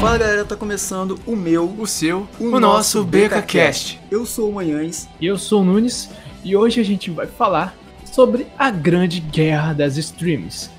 [0.00, 4.00] Fala galera, tá começando o meu, o seu, o, o nosso BecaCast.
[4.10, 5.06] Eu sou o Manhães.
[5.20, 6.08] E eu sou o Nunes.
[6.42, 7.76] E hoje a gente vai falar
[8.06, 10.70] sobre a grande guerra das streams.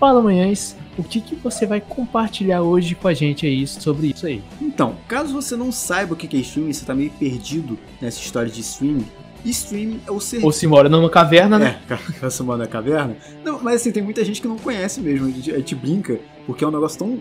[0.00, 4.26] Fala Manhães, o que, que você vai compartilhar hoje com a gente aí sobre isso
[4.26, 4.42] aí?
[4.60, 8.50] Então, caso você não saiba o que é streaming, você tá meio perdido nessa história
[8.50, 9.06] de streaming,
[9.50, 10.46] streaming é o serviço.
[10.46, 11.80] Ou se mora numa caverna, né?
[11.88, 13.16] É, você mora na caverna.
[13.44, 15.26] Não, mas assim, tem muita gente que não conhece mesmo.
[15.26, 17.18] A gente, a gente brinca, porque é um negócio tão.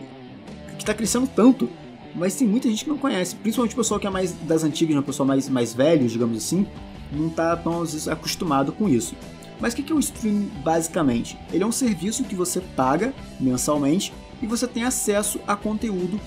[0.78, 1.70] que tá crescendo tanto.
[2.14, 3.36] Mas tem muita gente que não conhece.
[3.36, 5.02] Principalmente o pessoal que é mais das antigas, né?
[5.02, 6.66] o pessoal mais, mais velho, digamos assim,
[7.12, 9.16] não tá tão às vezes, acostumado com isso.
[9.60, 11.38] Mas o que é o streaming basicamente?
[11.52, 16.20] Ele é um serviço que você paga mensalmente e você tem acesso a conteúdo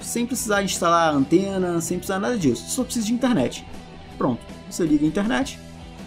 [0.00, 2.64] sem precisar instalar antena, sem precisar nada disso.
[2.68, 3.66] Só precisa de internet.
[4.16, 5.58] Pronto, você liga a internet,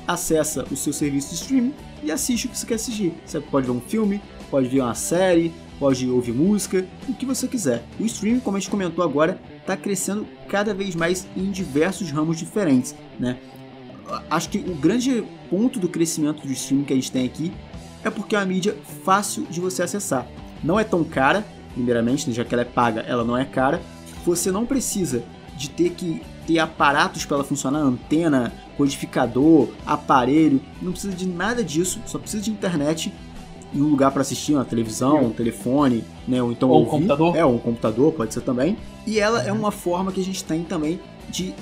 [0.08, 3.14] acessa o seu serviço de streaming e assiste o que você quer assistir.
[3.26, 7.48] Você pode ver um filme, pode ver uma série, pode ouvir música, o que você
[7.48, 7.84] quiser.
[8.00, 12.38] O streaming, como a gente comentou agora, está crescendo cada vez mais em diversos ramos
[12.38, 13.38] diferentes, né?
[14.30, 17.52] Acho que o grande ponto do crescimento do streaming que a gente tem aqui
[18.04, 20.28] é porque é uma mídia fácil de você acessar.
[20.64, 22.36] Não é tão cara, primeiramente, né?
[22.36, 23.82] já que ela é paga, ela não é cara.
[24.26, 25.24] Você não precisa
[25.56, 31.64] de ter que ter aparatos para ela funcionar, antena, codificador, aparelho, não precisa de nada
[31.64, 33.14] disso, só precisa de internet
[33.74, 37.36] e um lugar para assistir, uma televisão, um telefone, né, ou então ou um computador.
[37.36, 38.78] É, ou um computador, pode ser também.
[39.08, 41.54] E ela é uma forma que a gente tem também de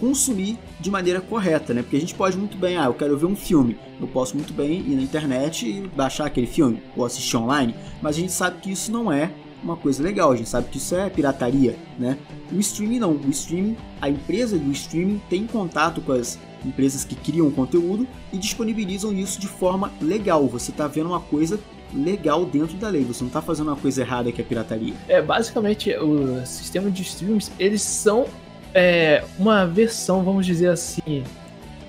[0.00, 1.82] consumir de maneira correta, né?
[1.82, 4.52] Porque a gente pode muito bem, ah, eu quero ver um filme, eu posso muito
[4.52, 8.60] bem ir na internet e baixar aquele filme ou assistir online, mas a gente sabe
[8.60, 9.30] que isso não é
[9.62, 12.16] uma coisa legal, a gente sabe que isso é pirataria, né?
[12.50, 17.14] O streaming não, o streaming, a empresa do streaming tem contato com as empresas que
[17.14, 20.46] criam conteúdo e disponibilizam isso de forma legal.
[20.48, 21.60] Você está vendo uma coisa
[21.92, 24.94] legal dentro da lei, você não está fazendo uma coisa errada que é pirataria.
[25.08, 28.26] É, basicamente, o sistema de streams, eles são
[28.74, 31.24] é, uma versão, vamos dizer assim,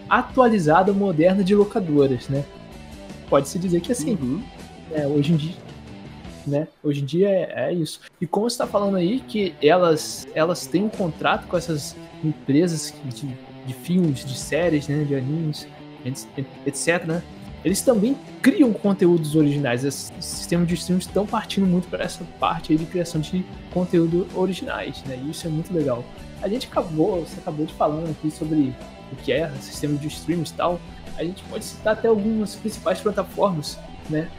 [0.09, 2.43] atualizada, moderna de locadoras, né?
[3.29, 4.43] Pode-se dizer que assim, Uhum.
[4.91, 5.55] é, hoje em dia,
[6.45, 6.67] né?
[6.83, 8.01] Hoje em dia é, é isso.
[8.19, 12.93] E como você está falando aí que elas, elas têm um contrato com essas empresas
[13.05, 13.27] de,
[13.65, 15.03] de filmes, de séries, né?
[15.03, 15.67] De animes,
[16.65, 17.23] etc, né?
[17.63, 19.85] Eles também criam conteúdos originais.
[19.85, 24.27] Esses sistemas de streams estão partindo muito para essa parte aí de criação de conteúdo
[24.35, 25.17] originais, né?
[25.23, 26.03] E isso é muito legal.
[26.41, 28.73] A gente acabou, você acabou de falando aqui sobre
[29.11, 30.79] o que é sistema de streams e tal.
[31.17, 33.77] A gente pode citar até algumas principais plataformas,
[34.09, 34.29] né?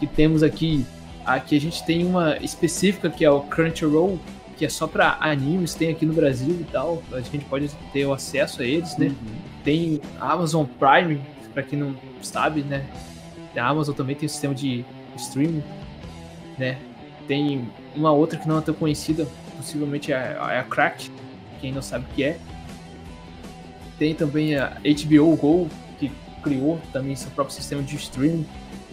[0.00, 0.84] Que temos aqui.
[1.24, 4.18] Aqui a gente tem uma específica que é o Crunchyroll,
[4.56, 7.02] que é só para animes, tem aqui no Brasil e tal.
[7.12, 9.14] A gente pode ter o acesso a eles, né?
[9.62, 11.20] Tem a Amazon Prime,
[11.52, 12.84] para quem não sabe, né?
[13.56, 14.84] A Amazon também tem um sistema de
[15.16, 15.62] streaming,
[16.56, 16.78] né?
[17.26, 21.10] Tem uma outra que não é tão conhecida, possivelmente é a, é a Cracked,
[21.60, 22.38] quem não sabe o que é.
[23.98, 26.10] Tem também a HBO Go, que
[26.42, 28.46] criou também seu próprio sistema de streaming,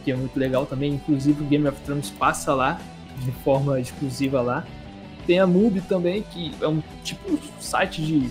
[0.04, 0.94] que é muito legal também.
[0.94, 2.80] Inclusive o Game of Thrones passa lá,
[3.24, 4.66] de forma exclusiva lá.
[5.26, 8.30] Tem a Mubi também, que é um tipo um site de,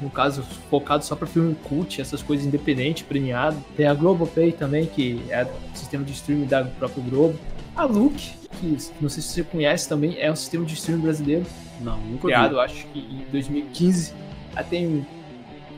[0.00, 3.56] no caso, focado só para filme cult, essas coisas independentes, premiado.
[3.76, 7.38] Tem a Globopay também, que é o sistema de streaming da própria Globo.
[7.76, 11.46] A Look, que não sei se você conhece também, é um sistema de streaming brasileiro
[11.80, 12.54] Não, nunca criado, vi.
[12.54, 14.12] eu acho que em 2015.
[14.52, 15.06] Ela tem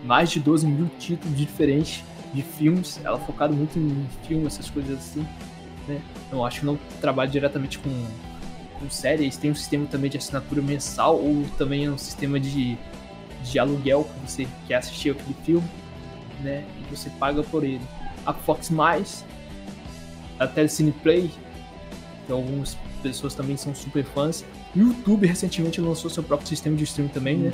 [0.05, 3.01] mais de 12 mil títulos diferentes de filmes.
[3.03, 5.27] Ela é focada muito em filme, essas coisas assim.
[5.89, 6.01] Né?
[6.31, 7.91] Eu acho que não trabalha diretamente com,
[8.79, 9.37] com séries.
[9.37, 12.77] Tem um sistema também de assinatura mensal ou também é um sistema de,
[13.43, 15.69] de aluguel que você quer assistir aquele filme,
[16.43, 16.65] né?
[16.81, 17.81] E você paga por ele.
[18.27, 19.25] A Fox Mais,
[20.39, 21.31] a Telecine Play,
[22.27, 24.45] que algumas pessoas também são super fãs.
[24.75, 27.53] O YouTube recentemente lançou seu próprio sistema de streaming também, né?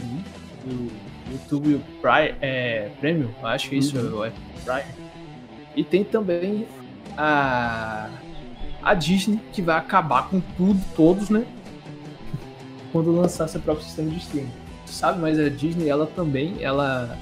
[0.67, 0.89] Uhum.
[1.29, 4.25] O YouTube Prime, é, Premium, acho que isso Uhum.
[4.25, 4.33] é
[4.65, 4.95] Prime.
[5.77, 6.67] E tem também
[7.17, 8.09] a,
[8.83, 11.45] a Disney, que vai acabar com tudo, todos, né?
[12.93, 14.51] Quando lançar seu próprio sistema de streaming.
[14.87, 17.19] Sabe, mas a Disney, ela também, ela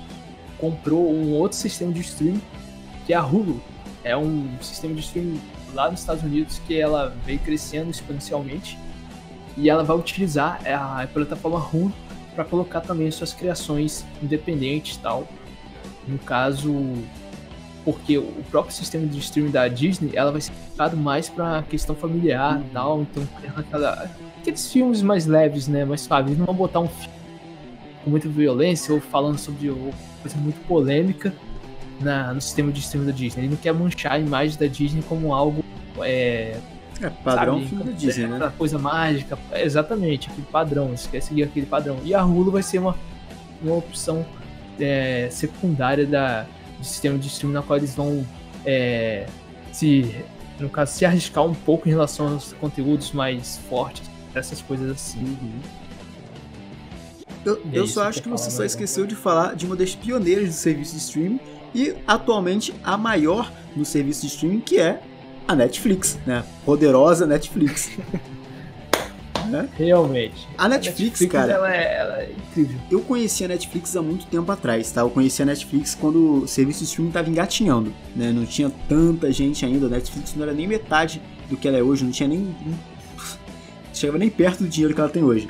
[0.58, 2.42] comprou um outro sistema de streaming,
[3.06, 3.62] que é a Hulu.
[4.02, 5.40] É um sistema de streaming
[5.74, 8.78] lá nos Estados Unidos que ela veio crescendo exponencialmente.
[9.56, 11.92] E ela vai utilizar a plataforma Hulu
[12.34, 15.26] para colocar também suas criações independentes tal.
[16.06, 16.72] No caso,
[17.84, 21.94] porque o próprio sistema de streaming da Disney, ela vai ser focado mais para questão
[21.94, 23.26] familiar e tal, então
[23.56, 27.20] aquela, aqueles filmes mais leves, né, mais suaves, não vão botar um filme
[28.04, 29.68] com muita violência ou falando sobre
[30.22, 31.34] coisa muito polêmica
[32.00, 33.42] na, no sistema de streaming da Disney.
[33.42, 35.64] Ele não quer manchar a imagem da Disney como algo.
[36.00, 36.56] É,
[37.00, 38.52] é padrão sabe, filme da Disney, né?
[38.56, 39.38] Coisa mágica.
[39.50, 40.88] É, exatamente, aquele padrão.
[40.88, 41.98] Você quer seguir aquele padrão.
[42.04, 42.96] E a Hulu vai ser uma,
[43.62, 44.24] uma opção
[44.78, 46.46] é, secundária da,
[46.78, 48.26] do sistema de streaming na qual eles vão
[48.64, 49.26] é,
[49.72, 50.14] se,
[50.58, 55.20] no caso, se arriscar um pouco em relação aos conteúdos mais fortes, essas coisas assim.
[55.20, 55.60] Uhum.
[57.44, 60.54] Eu, eu só acho que você só esqueceu de falar de uma das pioneiras do
[60.54, 61.40] serviço de streaming
[61.74, 65.00] e atualmente a maior no serviço de streaming, que é
[65.46, 66.44] a Netflix, né?
[66.64, 67.90] Poderosa Netflix.
[69.50, 69.68] né?
[69.76, 70.48] Realmente.
[70.56, 71.52] A Netflix, a Netflix cara.
[71.52, 72.78] Ela é, ela é, incrível.
[72.90, 75.02] Eu conheci a Netflix há muito tempo atrás, tá?
[75.02, 78.32] Eu conheci a Netflix quando o serviço de streaming tava engatinhando, né?
[78.32, 79.86] Não tinha tanta gente ainda.
[79.86, 82.54] A Netflix não era nem metade do que ela é hoje, não tinha nem.
[83.92, 85.48] chegava nem perto do dinheiro que ela tem hoje.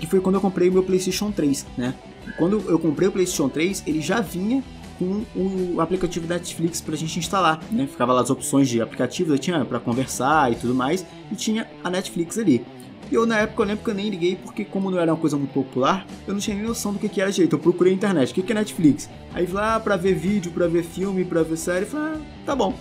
[0.00, 1.94] Que foi quando eu comprei o meu PlayStation 3, né?
[2.36, 4.62] Quando eu comprei o PlayStation 3, ele já vinha
[4.98, 7.86] com o aplicativo da Netflix pra gente instalar, né?
[7.86, 11.68] Ficava lá as opções de aplicativo, eu tinha para conversar e tudo mais, e tinha
[11.84, 12.64] a Netflix ali.
[13.10, 15.18] E eu, na época, eu lembro que eu nem liguei porque, como não era uma
[15.18, 17.54] coisa muito popular, eu não tinha nem noção do que, que era direito.
[17.54, 19.08] Eu procurei na internet, o que, que é Netflix?
[19.32, 22.74] Aí lá pra ver vídeo, pra ver filme, pra ver série, falei, ah, tá bom.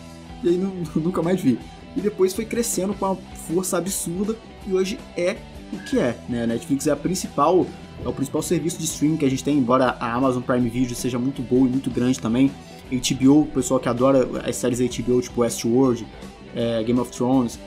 [0.44, 0.58] E aí
[0.96, 1.58] nunca mais vi.
[1.96, 3.16] E depois foi crescendo com uma
[3.48, 4.36] força absurda
[4.68, 5.38] e hoje é
[5.72, 6.44] o que é, né?
[6.44, 7.66] A Netflix é a principal,
[8.04, 10.96] é o principal serviço de streaming que a gente tem, embora a Amazon Prime Video
[10.96, 12.52] seja muito boa e muito grande também.
[12.90, 16.08] HBO, o pessoal que adora as séries HBO, tipo Westworld,
[16.56, 17.60] é, Game of Thrones,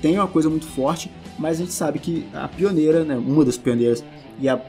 [0.00, 3.56] tem uma coisa muito forte, mas a gente sabe que a pioneira, né, uma das
[3.56, 4.04] pioneiras
[4.38, 4.60] e a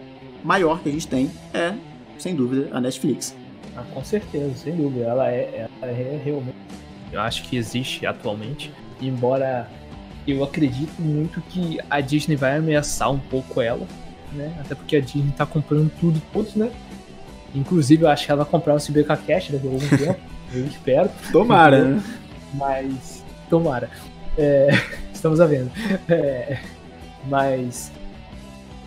[0.44, 1.76] maior que a gente tem é,
[2.18, 3.36] sem dúvida, a Netflix.
[3.76, 5.06] Ah, com certeza, sem dúvida.
[5.06, 6.56] Ela é, ela é realmente.
[7.12, 8.72] Eu acho que existe atualmente,
[9.02, 9.70] embora
[10.28, 13.86] eu acredito muito que a Disney vai ameaçar um pouco ela,
[14.34, 14.54] né?
[14.60, 16.72] Até porque a Disney tá comprando tudo, todos, né?
[17.54, 20.20] Inclusive, eu acho que ela vai comprar o CBK Cash daqui a algum tempo.
[20.54, 21.10] Eu espero.
[21.32, 22.04] Tomara, né?
[22.54, 23.24] Mas.
[23.50, 23.90] Tomara.
[24.38, 24.70] É,
[25.14, 25.72] estamos a vendo.
[26.08, 26.60] É,
[27.28, 27.92] mas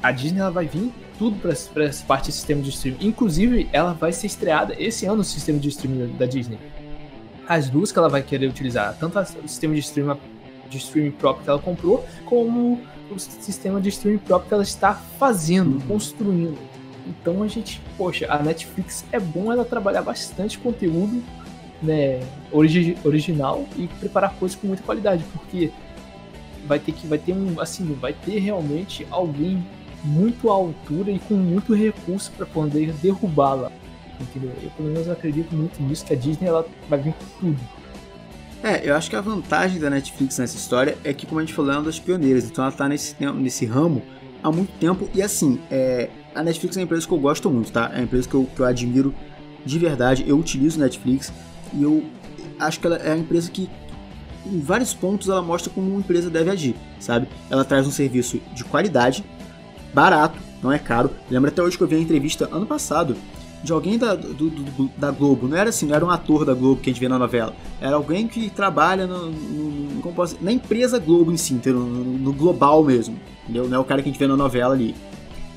[0.03, 3.07] a Disney ela vai vir tudo para essa parte do sistema de streaming.
[3.07, 6.59] Inclusive, ela vai ser estreada esse ano no sistema de streaming da Disney.
[7.49, 10.17] As duas que ela vai querer utilizar, tanto o sistema de streaming,
[10.69, 12.81] de streaming próprio que ela comprou, como
[13.11, 16.59] o sistema de streaming próprio que ela está fazendo, construindo.
[17.07, 21.23] Então a gente, poxa, a Netflix é bom ela trabalhar bastante conteúdo
[21.83, 22.21] né,
[22.51, 25.71] origi original e preparar coisas com muita qualidade, porque
[26.67, 29.65] vai ter que vai ter um assim, vai ter realmente alguém
[30.05, 33.73] muito à altura e com muito recurso para poder derrubá-la.
[34.21, 34.53] Entendeu?
[34.63, 37.78] Eu pelo menos acredito muito nisso que a Disney ela vai vir com tudo.
[38.63, 41.55] É, eu acho que a vantagem da Netflix nessa história é que, como a gente
[41.55, 44.03] falou, é uma das pioneiras, então ela tá nesse, nesse ramo
[44.43, 45.09] há muito tempo.
[45.15, 47.91] E assim, é, a Netflix é uma empresa que eu gosto muito, tá?
[47.93, 49.15] É uma empresa que eu, que eu admiro
[49.65, 50.25] de verdade.
[50.27, 51.33] Eu utilizo Netflix.
[51.73, 52.05] E eu
[52.59, 53.71] acho que ela é a empresa que,
[54.45, 57.29] em vários pontos, ela mostra como uma empresa deve agir, sabe?
[57.49, 59.25] Ela traz um serviço de qualidade,
[59.95, 61.11] barato, não é caro.
[61.31, 63.17] Lembra até hoje que eu vi a entrevista ano passado
[63.63, 65.49] de alguém da, do, do, da Globo.
[65.49, 67.55] Não era assim, não era um ator da Globo que a gente vê na novela.
[67.81, 72.85] Era alguém que trabalha no, no, no na empresa Globo em si, no, no, global
[72.85, 73.19] mesmo.
[73.45, 73.69] Entendeu?
[73.69, 74.95] Não é o cara que a gente vê na novela ali.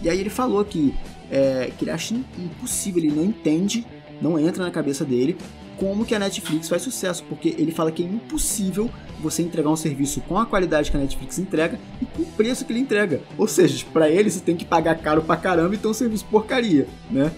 [0.01, 0.93] E aí ele falou que,
[1.29, 3.85] é, que ele acha impossível, ele não entende,
[4.21, 5.37] não entra na cabeça dele
[5.81, 8.87] como que a Netflix faz sucesso, porque ele fala que é impossível
[9.19, 12.63] você entregar um serviço com a qualidade que a Netflix entrega e com o preço
[12.63, 13.19] que ele entrega.
[13.35, 16.23] Ou seja, para ele você tem que pagar caro pra caramba e ter um serviço
[16.25, 17.31] porcaria, né?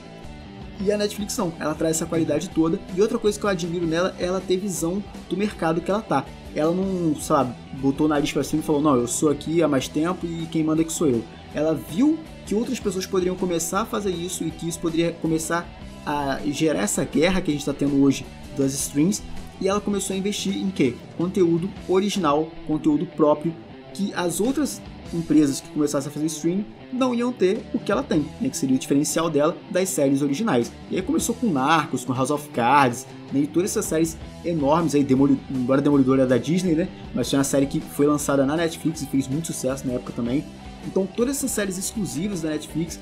[0.79, 2.79] E a Netflix não, ela traz essa qualidade toda.
[2.95, 6.01] E outra coisa que eu admiro nela é ela ter visão do mercado que ela
[6.01, 6.25] tá.
[6.55, 9.67] Ela não, sabe, botou o nariz pra cima e falou: Não, eu sou aqui há
[9.67, 11.23] mais tempo e quem manda aqui sou eu.
[11.53, 15.67] Ela viu que outras pessoas poderiam começar a fazer isso e que isso poderia começar
[16.05, 18.25] a gerar essa guerra que a gente está tendo hoje
[18.57, 19.23] das streams
[19.61, 20.95] e ela começou a investir em quê?
[21.17, 23.53] Conteúdo original, conteúdo próprio
[23.93, 24.81] que as outras
[25.13, 28.57] empresas que começassem a fazer stream não iam ter o que ela tem, né, que
[28.57, 30.71] seria o diferencial dela das séries originais.
[30.89, 34.95] E aí começou com Narcos, com House of Cards, né, e todas essas séries enormes
[34.95, 38.45] aí, Demoli embora Demolidor é da Disney, né, mas tinha uma série que foi lançada
[38.45, 40.43] na Netflix e fez muito sucesso na época também.
[40.85, 42.99] Então todas essas séries exclusivas da Netflix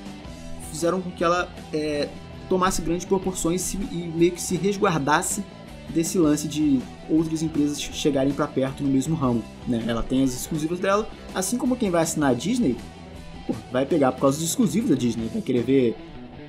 [0.70, 2.08] fizeram com que ela é,
[2.48, 5.42] tomasse grandes proporções e meio que se resguardasse
[5.90, 9.42] desse lance de outras empresas chegarem para perto no mesmo ramo.
[9.66, 9.84] Né?
[9.86, 12.76] Ela tem as exclusivas dela, assim como quem vai assinar a Disney
[13.46, 15.96] pô, vai pegar por causa dos exclusivos da Disney, vai querer ver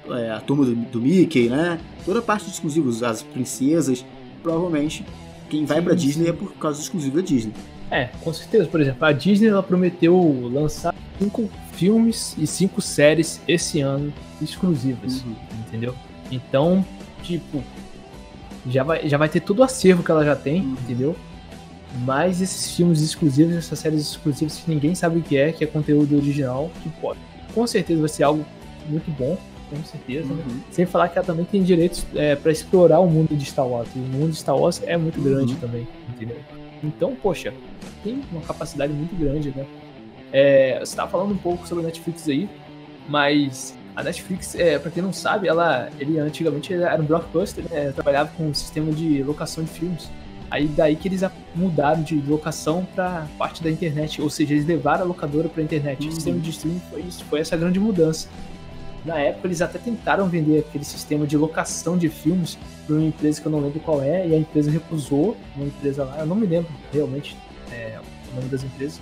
[0.10, 1.80] é, a turma do, do, Mickey, né?
[2.06, 4.06] Toda a parte dos exclusivos, as princesas,
[4.42, 5.06] provavelmente
[5.50, 7.54] quem vai para Disney é por causa dos exclusivos da Disney.
[7.92, 8.66] É, com certeza.
[8.66, 14.12] Por exemplo, a Disney ela prometeu lançar cinco filmes e cinco séries esse ano
[14.42, 15.36] exclusivas, uhum.
[15.68, 15.96] entendeu?
[16.32, 16.84] Então,
[17.22, 17.64] tipo,
[18.68, 20.76] já vai, já vai ter todo o acervo que ela já tem, uhum.
[20.84, 21.16] entendeu?
[22.06, 25.68] Mas esses filmes exclusivos, essas séries exclusivas que ninguém sabe o que é, que é
[25.68, 27.20] conteúdo original, que pode.
[27.54, 28.44] Com certeza vai ser algo
[28.90, 29.38] muito bom,
[29.70, 30.28] com certeza.
[30.34, 30.38] Uhum.
[30.38, 30.62] Né?
[30.72, 33.90] Sem falar que ela também tem direitos é, para explorar o mundo de Star Wars.
[33.96, 35.60] E o mundo de Star Wars é muito grande uhum.
[35.60, 36.40] também, entendeu?
[36.84, 37.54] Então, poxa,
[38.04, 39.66] tem uma capacidade muito grande, né?
[40.32, 42.50] É, você estava falando um pouco sobre a Netflix aí,
[43.08, 47.92] mas a Netflix, é, para quem não sabe, ela, ele antigamente era um blockbuster, né?
[47.92, 50.10] trabalhava com um sistema de locação de filmes.
[50.50, 51.24] Aí daí que eles
[51.56, 55.64] mudaram de locação para parte da internet, ou seja, eles levaram a locadora para a
[55.64, 56.04] internet.
[56.04, 56.10] Uhum.
[56.10, 58.28] O sistema de streaming foi isso, foi essa grande mudança.
[59.06, 63.42] Na época eles até tentaram vender aquele sistema de locação de filmes para uma empresa
[63.42, 66.36] que eu não lembro qual é, e a empresa recusou, uma empresa lá, eu não
[66.36, 67.36] me lembro realmente
[67.72, 68.00] é,
[68.32, 69.02] o nome das empresas,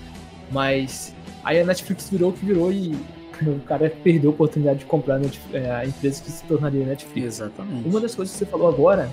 [0.49, 2.97] mas aí a Netflix virou o que virou e
[3.49, 7.27] o cara perdeu a oportunidade de comprar a, é, a empresa que se tornaria Netflix.
[7.27, 7.87] Exatamente.
[7.87, 9.11] Uma das coisas que você falou agora,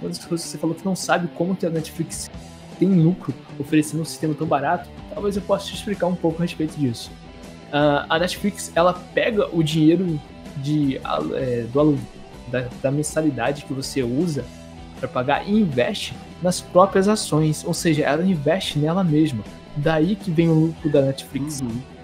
[0.00, 2.30] uma das coisas que você falou que não sabe como que a Netflix
[2.78, 6.42] tem lucro oferecendo um sistema tão barato, talvez eu possa te explicar um pouco a
[6.42, 7.10] respeito disso.
[7.68, 10.20] Uh, a Netflix ela pega o dinheiro
[10.58, 10.98] de,
[11.34, 11.98] é, do
[12.48, 14.44] da, da mensalidade que você usa
[14.98, 19.42] para pagar e investe nas próprias ações, ou seja, ela investe nela mesma.
[19.76, 21.60] Daí que vem o lucro da Netflix.
[21.60, 21.95] Uhum.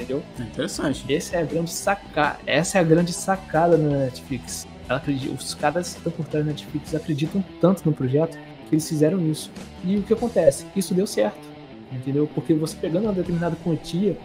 [0.00, 0.22] Entendeu?
[0.38, 1.12] É interessante.
[1.12, 2.38] Essa é a grande sacada.
[2.46, 4.66] Essa é a grande sacada da Netflix.
[4.88, 8.38] Ela acredita, os caras que estão por trás da Netflix acreditam tanto no projeto
[8.68, 9.50] que eles fizeram isso.
[9.84, 10.66] E o que acontece?
[10.74, 11.48] Isso deu certo.
[11.92, 12.28] Entendeu?
[12.34, 14.16] Porque você pegando uma determinada quantia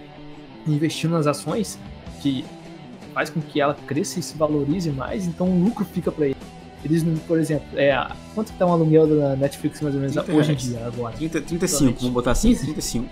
[0.66, 1.78] e investindo nas ações,
[2.22, 2.46] que
[3.14, 6.38] faz com que ela cresça e se valorize mais, então o lucro fica para eles.
[6.84, 7.96] Eles, por exemplo, é,
[8.36, 11.16] quanto que tá um aluguel da Netflix mais ou menos hoje em dia, agora?
[11.16, 13.10] 30, 35, vamos botar assim, 35.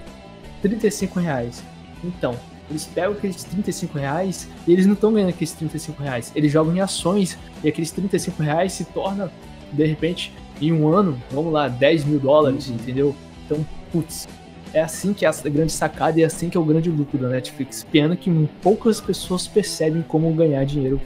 [0.62, 1.64] 35 reais.
[2.04, 2.36] Então,
[2.70, 6.32] eles pegam aqueles 35 reais e eles não estão ganhando aqueles 35 reais.
[6.36, 9.32] Eles jogam em ações e aqueles 35 reais se torna,
[9.72, 12.76] de repente, em um ano, vamos lá, 10 mil dólares, uhum.
[12.76, 13.16] entendeu?
[13.46, 14.28] Então, putz,
[14.74, 17.18] é assim que é a grande sacada e é assim que é o grande lucro
[17.18, 17.86] da Netflix.
[17.92, 21.00] Pena que poucas pessoas percebem como ganhar dinheiro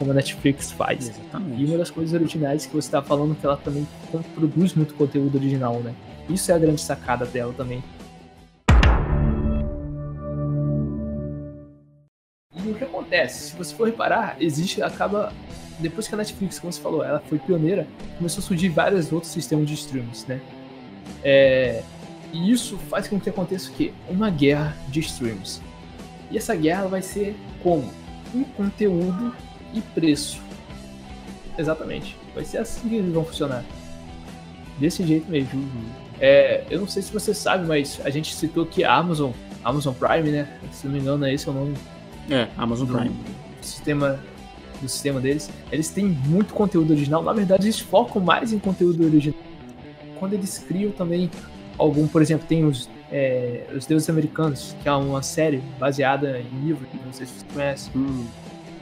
[0.00, 1.10] como a Netflix faz.
[1.10, 1.62] Exatamente.
[1.62, 3.86] E uma das coisas originais que você está falando que ela também
[4.34, 5.94] produz muito conteúdo original, né?
[6.28, 7.84] Isso é a grande sacada dela também.
[12.80, 13.50] Que acontece?
[13.50, 15.32] Se você for reparar, existe, acaba.
[15.78, 17.86] Depois que a Netflix, como você falou, ela foi pioneira,
[18.18, 20.40] começou a surgir vários outros sistemas de streams, né?
[21.24, 21.82] É,
[22.32, 23.92] e isso faz com que aconteça o quê?
[24.08, 25.62] Uma guerra de streams.
[26.30, 27.90] E essa guerra vai ser como?
[28.34, 29.34] Um conteúdo
[29.72, 30.40] e preço.
[31.56, 32.16] Exatamente.
[32.34, 33.64] Vai ser assim que eles vão funcionar.
[34.78, 35.66] Desse jeito mesmo.
[36.20, 39.32] É, eu não sei se você sabe, mas a gente citou que a Amazon,
[39.64, 40.46] Amazon Prime, né?
[40.72, 41.74] Se não me engano, é esse o nome.
[42.30, 43.14] É, Amazon do Prime.
[43.60, 44.20] Sistema,
[44.80, 45.50] do sistema deles.
[45.70, 47.22] Eles têm muito conteúdo original.
[47.22, 49.38] Na verdade, eles focam mais em conteúdo original.
[50.18, 51.30] Quando eles criam também
[51.76, 56.66] algum, por exemplo, tem os, é, os Deuses Americanos, que é uma série baseada em
[56.66, 58.26] livro, não sei se você conhece, hum.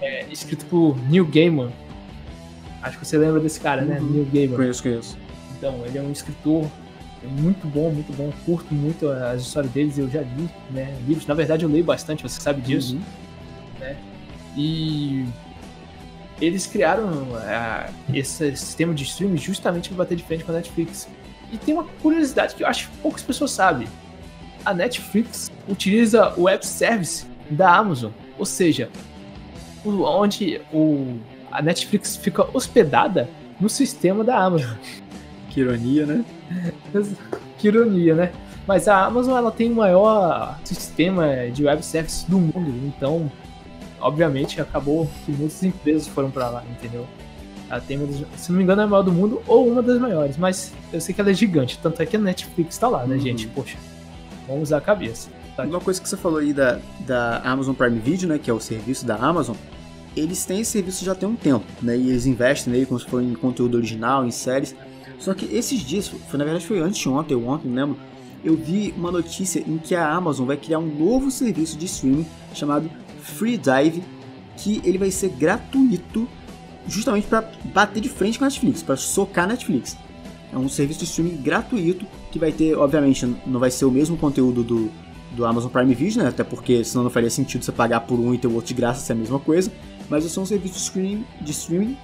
[0.01, 1.71] é, escrito por Neil Gaiman.
[2.83, 3.99] Acho que você lembra desse cara, né?
[3.99, 4.07] uhum.
[4.07, 4.13] né?
[4.13, 4.57] Neil Gaiman.
[4.57, 5.19] Conheço, conheço.
[5.57, 6.67] Então, ele é um escritor
[7.41, 8.33] muito bom, muito bom.
[8.45, 10.97] Curto muito as histórias deles, eu já li, né?
[11.07, 11.27] Livros.
[11.27, 12.95] Na verdade, eu leio bastante, você sabe disso.
[12.95, 13.28] Uhum.
[13.79, 13.97] Né?
[14.57, 15.27] E
[16.41, 21.09] eles criaram uh, esse sistema de streaming justamente para bater de frente com a Netflix.
[21.53, 23.89] E tem uma curiosidade que eu acho que poucas pessoas sabem.
[24.65, 28.91] A Netflix utiliza o web service da Amazon, ou seja,
[29.85, 31.19] onde o,
[31.51, 33.29] a Netflix fica hospedada
[33.61, 34.77] no sistema da Amazon.
[35.51, 36.25] Que ironia, né?
[37.57, 38.33] que ironia, né?
[38.67, 43.33] Mas a Amazon ela tem o maior sistema de web service do mundo, então,
[44.01, 47.07] obviamente, acabou que muitas empresas foram para lá, entendeu?
[47.71, 47.99] Ela tem,
[48.37, 51.01] se não me engano, é a maior do mundo ou uma das maiores, mas eu
[51.01, 51.79] sei que ela é gigante.
[51.83, 53.21] Tanto é que a Netflix tá lá, né, uhum.
[53.21, 53.47] gente?
[53.49, 53.77] Poxa,
[54.47, 55.29] vamos usar a cabeça.
[55.55, 55.65] Tá?
[55.65, 58.61] Uma coisa que você falou aí da, da Amazon Prime Video, né, que é o
[58.61, 59.55] serviço da Amazon,
[60.17, 63.07] eles têm esse serviço já tem um tempo, né, e eles investem nele como se
[63.07, 64.75] for em conteúdo original, em séries.
[65.19, 67.99] Só que esses dias, foi, na verdade foi antes de ontem ou ontem, não lembro,
[68.45, 72.27] eu vi uma notícia em que a Amazon vai criar um novo serviço de streaming
[72.55, 72.89] chamado
[73.29, 74.03] Free Dive,
[74.57, 76.29] que ele vai ser gratuito
[76.87, 79.97] justamente para bater de frente com a Netflix, para socar a Netflix.
[80.53, 84.17] É um serviço de streaming gratuito que vai ter, obviamente, não vai ser o mesmo
[84.17, 84.91] conteúdo do,
[85.33, 86.29] do Amazon Prime Video, né?
[86.31, 88.75] Até porque senão não faria sentido você pagar por um e ter o outro de
[88.75, 89.71] graça, se é a mesma coisa.
[90.09, 91.97] Mas vai ser um serviço de streaming, de streaming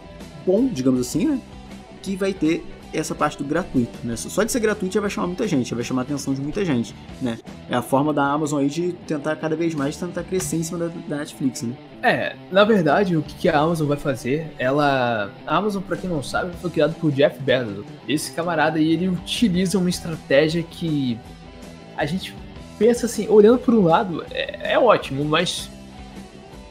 [0.47, 1.41] bom, digamos assim, né?
[2.03, 2.63] Que vai ter
[2.93, 4.15] essa parte do gratuito, né?
[4.17, 6.41] Só de ser gratuito já vai chamar muita gente, já vai chamar a atenção de
[6.41, 7.39] muita gente, né?
[7.69, 10.79] É a forma da Amazon aí de tentar cada vez mais tentar crescer em cima
[10.79, 11.75] da, da Netflix, né?
[12.03, 14.53] É, na verdade, o que a Amazon vai fazer?
[14.59, 15.31] Ela.
[15.47, 17.85] A Amazon, para quem não sabe, foi criada por Jeff Bezos.
[18.07, 21.19] Esse camarada aí, ele utiliza uma estratégia que
[21.97, 22.35] a gente
[22.79, 25.71] pensa assim, olhando por um lado, é, é ótimo, mas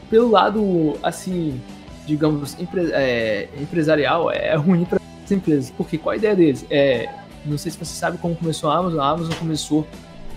[0.10, 1.60] pelo lado, assim,
[2.06, 5.72] digamos, empre é, empresarial, é ruim para as empresas.
[5.72, 6.64] Porque qual a ideia deles?
[6.70, 7.10] É,
[7.44, 9.00] não sei se você sabe como começou a Amazon.
[9.00, 9.88] A Amazon começou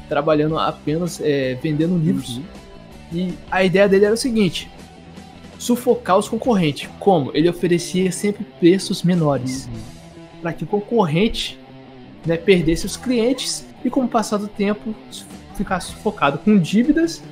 [0.09, 2.39] trabalhando apenas é, vendendo livros.
[2.39, 2.45] Uhum.
[3.13, 4.71] E a ideia dele era o seguinte:
[5.59, 6.89] sufocar os concorrentes.
[6.99, 7.31] Como?
[7.35, 9.67] Ele oferecia sempre preços menores.
[9.67, 9.81] Uhum.
[10.43, 11.59] Para que o concorrente
[12.25, 14.95] né, perdesse os clientes e, com o passar do tempo,
[15.55, 17.23] ficasse sufocado com dívidas,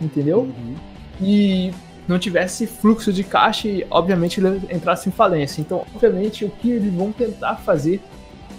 [0.00, 0.40] entendeu?
[0.40, 0.74] Uhum.
[1.20, 1.72] E
[2.06, 5.60] não tivesse fluxo de caixa e, obviamente, ele entrasse em falência.
[5.60, 8.00] Então, obviamente, o que eles vão tentar fazer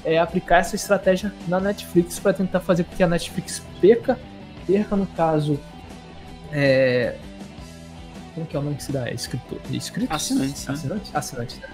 [0.03, 4.19] é aplicar essa estratégia na Netflix para tentar fazer com que a Netflix perca,
[4.65, 5.59] perca no caso.
[6.51, 7.15] É...
[8.33, 9.07] Como que é o nome que se dá?
[9.07, 9.59] É escritor?
[9.71, 10.15] Escritos?
[10.15, 10.65] Assinantes.
[10.65, 10.73] Né?
[10.73, 11.15] Assinantes?
[11.15, 11.67] Assinantes, né?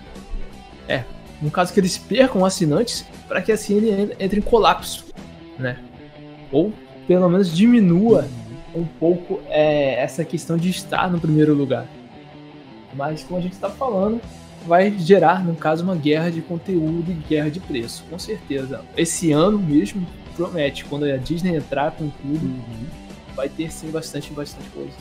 [0.88, 1.04] É.
[1.42, 5.06] No caso que eles percam assinantes, para que assim ele entre em colapso,
[5.60, 5.78] né?
[6.52, 6.74] Ou
[7.08, 8.28] pelo menos diminua
[8.76, 11.88] um pouco é, essa questão de estar no primeiro lugar.
[12.94, 14.20] Mas como a gente está falando,
[14.68, 18.82] vai gerar, no caso, uma guerra de conteúdo e guerra de preço, com certeza.
[18.96, 20.06] Esse ano mesmo
[20.36, 22.86] promete, quando a Disney entrar com tudo, uhum.
[23.36, 24.94] vai ter sim bastante, bastante coisas.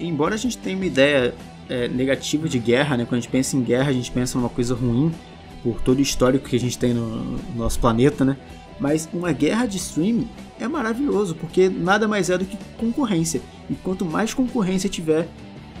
[0.00, 1.34] Embora a gente tenha uma ideia
[1.68, 3.04] é, negativa de guerra, né?
[3.04, 5.12] Quando a gente pensa em guerra, a gente pensa numa coisa ruim
[5.62, 8.36] por todo o histórico que a gente tem no, no nosso planeta, né?
[8.80, 10.26] Mas uma guerra de streaming
[10.58, 13.42] é maravilhoso, porque nada mais é do que concorrência.
[13.68, 15.28] E quanto mais concorrência tiver,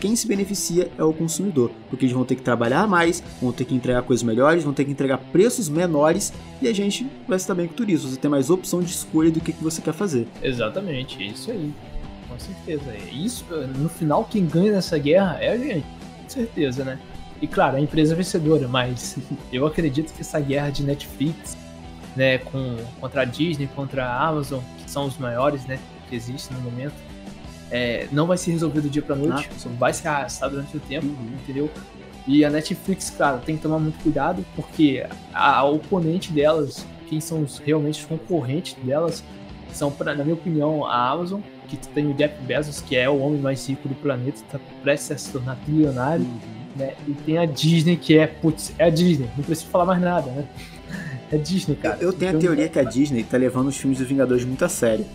[0.00, 3.66] quem se beneficia é o consumidor, porque eles vão ter que trabalhar mais, vão ter
[3.66, 7.54] que entregar coisas melhores, vão ter que entregar preços menores e a gente vai estar
[7.54, 8.08] bem com tudo isso.
[8.08, 10.26] Você tem mais opção de escolha do que, que você quer fazer.
[10.42, 11.72] Exatamente, isso aí.
[12.26, 12.96] Com certeza.
[13.12, 13.44] Isso,
[13.76, 15.86] no final, quem ganha nessa guerra é a gente.
[16.22, 16.98] Com certeza, né?
[17.42, 19.18] E claro, a empresa é vencedora, mas
[19.52, 21.58] eu acredito que essa guerra de Netflix,
[22.16, 26.56] né, com, contra a Disney, contra a Amazon, que são os maiores, né, que existem
[26.56, 26.94] no momento,
[27.70, 29.68] é, não vai ser resolvido do dia pra noite, ah.
[29.78, 31.34] vai se arrastar durante o tempo, uhum.
[31.42, 31.70] entendeu?
[32.26, 37.20] E a Netflix, claro, tem que tomar muito cuidado, porque a, a oponente delas, quem
[37.20, 39.24] são os, realmente os concorrentes delas,
[39.72, 43.18] são, pra, na minha opinião, a Amazon, que tem o Jeff Bezos, que é o
[43.20, 46.38] homem mais rico do planeta, está prestes a se tornar trilionário, uhum.
[46.76, 46.94] né?
[47.06, 50.30] E tem a Disney, que é, putz, é a Disney, não preciso falar mais nada,
[50.30, 50.44] né?
[51.32, 51.96] É Disney, cara.
[52.00, 54.44] Eu, eu tenho então, a teoria que a Disney tá levando os filmes dos Vingadores
[54.44, 55.06] muito a sério.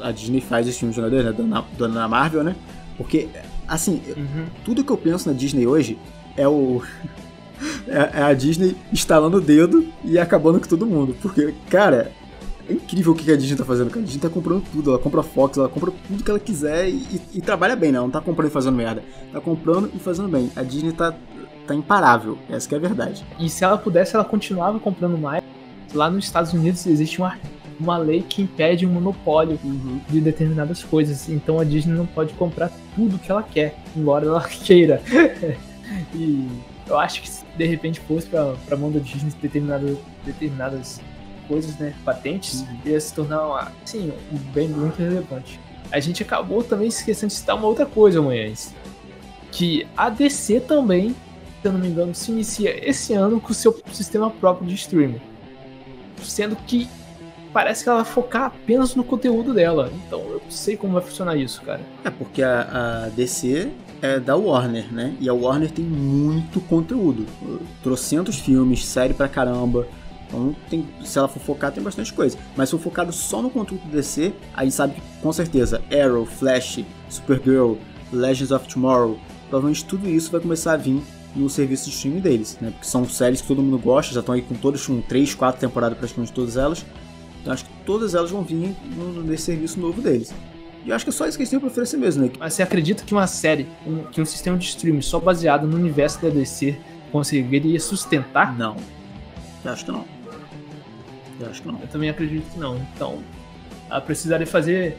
[0.00, 1.64] A Disney faz os filmes dos Vingadores, né?
[1.76, 2.56] Dona, na Marvel, né?
[2.96, 3.28] Porque,
[3.66, 4.46] assim, uhum.
[4.64, 5.98] tudo que eu penso na Disney hoje
[6.36, 6.82] é o.
[7.86, 11.14] É, é a Disney instalando o dedo e acabando com todo mundo.
[11.22, 12.10] Porque, cara,
[12.68, 14.00] é incrível o que a Disney tá fazendo, cara.
[14.00, 14.90] A Disney tá comprando tudo.
[14.90, 17.98] Ela compra Fox, ela compra tudo que ela quiser e, e, e trabalha bem, né?
[17.98, 19.04] Ela não tá comprando e fazendo merda.
[19.32, 20.50] Tá comprando e fazendo bem.
[20.56, 21.14] A Disney tá,
[21.66, 22.38] tá imparável.
[22.48, 23.24] Essa é a verdade.
[23.38, 25.42] E se ela pudesse, ela continuava comprando mais.
[25.94, 27.36] Lá nos Estados Unidos existe uma,
[27.82, 30.00] uma lei que impede um monopólio uhum.
[30.08, 31.28] de determinadas coisas.
[31.28, 35.02] Então a Disney não pode comprar tudo que ela quer, embora ela queira.
[36.14, 36.48] e
[36.86, 41.00] eu acho que se de repente fosse pra, pra mão da Disney determinado, determinadas
[41.48, 42.78] coisas, né, patentes, uhum.
[42.86, 45.60] ia se tornar, assim, um bem muito relevante.
[45.90, 48.72] A gente acabou também esquecendo de citar uma outra coisa, Manhãs.
[49.50, 53.54] Que a DC também, se eu não me engano, se inicia esse ano com o
[53.54, 55.20] seu sistema próprio de streaming
[56.24, 56.88] sendo que
[57.52, 59.90] parece que ela vai focar apenas no conteúdo dela.
[60.06, 61.80] Então eu não sei como vai funcionar isso, cara.
[62.04, 65.14] É porque a, a DC é da Warner, né?
[65.20, 67.26] E a Warner tem muito conteúdo.
[67.82, 69.86] Trocentos filmes, série pra caramba.
[70.26, 72.38] Então, tem, se ela for focar, tem bastante coisa.
[72.56, 75.82] Mas se for focado só no conteúdo do DC, a gente sabe que, com certeza,
[75.92, 77.74] Arrow, Flash, Supergirl,
[78.10, 81.02] Legends of Tomorrow, provavelmente tudo isso vai começar a vir
[81.36, 82.70] no serviço de streaming deles, né?
[82.70, 85.60] Porque são séries que todo mundo gosta, já estão aí com todas, com 3, 4
[85.60, 86.84] temporadas praticamente todas elas.
[87.42, 88.74] Então acho que todas elas vão vir
[89.24, 90.32] nesse serviço novo deles.
[90.84, 92.32] E eu acho que é só isso que eles têm pra oferecer mesmo, né?
[92.38, 95.76] Mas você acredita que uma série, um, que um sistema de streaming só baseado no
[95.76, 96.76] universo da DC
[97.10, 98.56] conseguiria sustentar?
[98.56, 98.76] Não.
[99.64, 100.04] Eu acho que não.
[101.40, 101.80] Eu acho que não.
[101.80, 102.76] Eu também acredito que não.
[102.94, 103.18] Então,
[103.90, 104.96] ela precisaria fazer.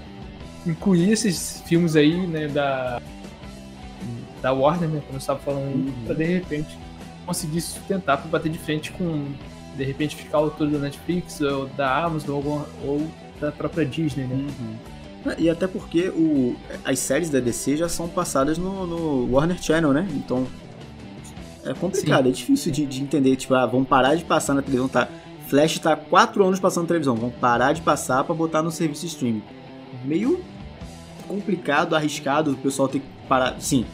[0.66, 3.02] incluir esses filmes aí, né, da
[4.42, 5.94] da Warner, né, como eu estava falando, uhum.
[6.06, 6.78] para de repente
[7.26, 9.26] conseguir sustentar para bater de frente com
[9.76, 13.08] de repente ficar o autor da Netflix ou da Amazon ou, ou
[13.40, 14.36] da própria Disney, né?
[14.36, 15.34] Uhum.
[15.38, 19.94] E até porque o, as séries da DC já são passadas no, no Warner Channel,
[19.94, 20.08] né?
[20.12, 20.46] Então
[21.66, 22.30] é complicado, Sim.
[22.30, 23.36] é difícil de, de, entender.
[23.36, 25.08] Tipo, ah, vão parar de passar na televisão, tá?
[25.48, 29.02] Flash tá quatro anos passando na televisão, vão parar de passar para botar no serviço
[29.02, 29.44] de streaming.
[30.04, 30.44] meio
[31.28, 33.86] complicado, arriscado, o pessoal ter que parar, sim,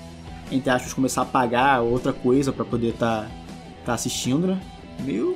[0.52, 3.30] entre aspas, começar a pagar outra coisa para poder estar tá,
[3.86, 4.60] tá assistindo, né?
[5.02, 5.36] Meio.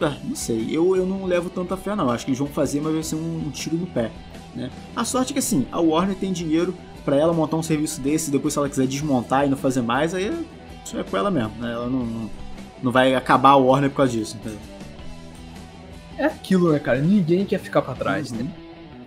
[0.00, 2.10] Ah, não sei, eu, eu não levo tanta fé não.
[2.10, 4.10] Acho que eles vão fazer, mas vai ser um, um tiro no pé.
[4.54, 4.70] Né?
[4.94, 8.30] A sorte é que assim, a Warner tem dinheiro para ela montar um serviço desse,
[8.30, 10.32] depois se ela quiser desmontar e não fazer mais, aí
[10.84, 11.72] isso é com ela mesmo, né?
[11.72, 12.30] Ela não, não,
[12.82, 14.58] não vai acabar a Warner por causa disso, entendeu?
[16.16, 17.00] É aquilo, né, cara?
[17.00, 18.40] Ninguém quer ficar para trás, né?
[18.40, 18.44] uhum.
[18.44, 18.52] né?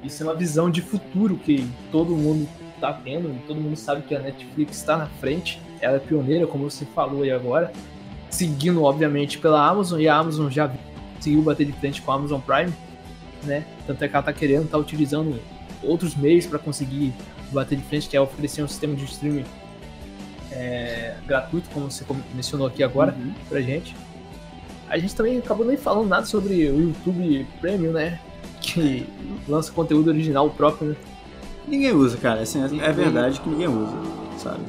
[0.04, 2.48] Isso é uma visão de futuro que todo mundo
[2.80, 6.70] tá tendo, todo mundo sabe que a Netflix está na frente, ela é pioneira, como
[6.70, 7.72] você falou aí agora,
[8.32, 10.72] seguindo, obviamente, pela Amazon, e a Amazon já
[11.16, 12.74] conseguiu bater de frente com a Amazon Prime,
[13.44, 13.66] né?
[13.86, 15.40] Tanto é que ela tá querendo, tá utilizando
[15.84, 17.14] outros meios para conseguir
[17.52, 19.46] bater de frente, que é oferecer um sistema de streaming
[20.52, 23.34] é, gratuito, como você mencionou aqui agora, uhum.
[23.50, 23.96] pra gente.
[24.88, 28.20] A gente também acabou nem falando nada sobre o YouTube Premium, né?
[28.62, 29.08] Que
[29.48, 30.96] lança conteúdo original próprio, né?
[31.68, 32.42] Ninguém usa, cara.
[32.42, 33.96] Assim, é verdade que ninguém usa,
[34.38, 34.64] sabe?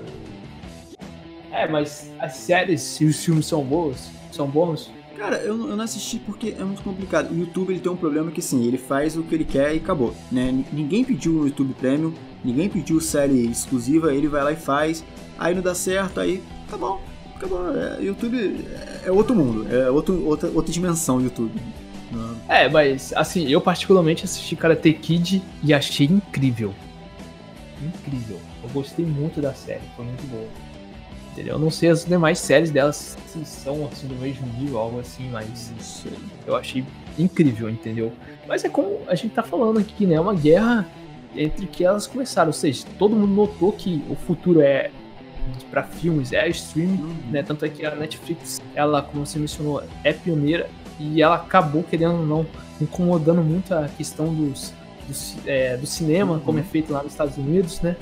[1.53, 4.11] É, mas as séries e os filmes são boas?
[4.33, 4.91] São bons?
[5.17, 7.31] Cara, eu, eu não assisti porque é muito complicado.
[7.31, 9.77] O YouTube ele tem um problema que assim, ele faz o que ele quer e
[9.77, 10.15] acabou.
[10.31, 10.65] Né?
[10.73, 15.05] Ninguém pediu o YouTube Premium, ninguém pediu série exclusiva, ele vai lá e faz.
[15.39, 17.01] Aí não dá certo, aí tá bom,
[17.37, 17.77] acabou.
[17.77, 18.65] É, YouTube
[19.05, 21.61] é outro mundo, é outro, outra, outra dimensão YouTube.
[22.49, 26.75] É, mas assim, eu particularmente assisti Karate Kid e achei incrível.
[27.83, 28.39] Incrível.
[28.63, 30.47] Eu gostei muito da série, foi muito boa.
[31.33, 31.55] Entendeu?
[31.55, 35.31] Eu não sei as demais séries delas se são assim do mesmo nível, algo assim,
[35.31, 35.73] mas
[36.47, 36.85] eu achei
[37.19, 38.13] incrível, entendeu?
[38.47, 40.17] Mas é como a gente tá falando aqui, né?
[40.17, 40.87] É uma guerra
[41.35, 44.91] entre que elas começaram, ou seja, todo mundo notou que o futuro é
[45.71, 47.17] para filmes, é streaming, uhum.
[47.31, 47.43] né?
[47.43, 50.69] Tanto é que a Netflix, ela, como você mencionou, é pioneira
[51.01, 52.47] e ela acabou, querendo ou não,
[52.81, 54.73] incomodando muito a questão dos,
[55.09, 56.41] dos é, do cinema, uhum.
[56.41, 57.97] como é feito lá nos Estados Unidos, né?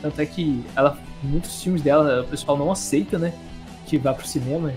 [0.00, 3.32] Tanto é que ela, muitos filmes dela, o pessoal não aceita, né?
[3.86, 4.72] Que vá pro cinema.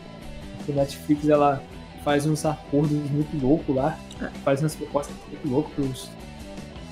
[0.68, 1.62] a Netflix, ela
[2.04, 4.28] faz uns acordos muito loucos lá, é.
[4.44, 6.10] faz umas propostas muito loucas pros,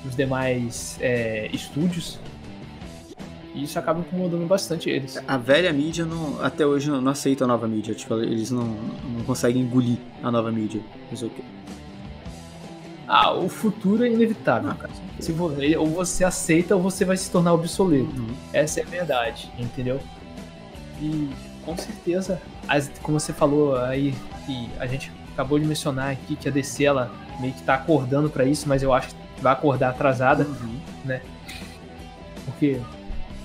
[0.01, 2.19] pros demais é, estúdios.
[3.53, 5.21] E isso acaba incomodando bastante eles.
[5.27, 7.93] A velha mídia não, até hoje não, não aceita a nova mídia.
[7.93, 10.81] Tipo, eles não, não conseguem engolir a nova mídia.
[11.11, 11.43] Não sei o quê.
[13.15, 14.93] Ah, o futuro é inevitável, ah, cara.
[15.19, 18.09] Se você, ou você aceita ou você vai se tornar obsoleto.
[18.19, 18.33] Uhum.
[18.51, 19.99] Essa é a verdade, entendeu?
[20.99, 21.29] E
[21.63, 24.15] com certeza, as, como você falou aí,
[24.47, 28.31] que a gente acabou de mencionar aqui que a DC ela meio que tá acordando
[28.31, 30.79] para isso, mas eu acho que vai acordar atrasada, uhum.
[31.05, 31.21] né?
[32.45, 32.79] Porque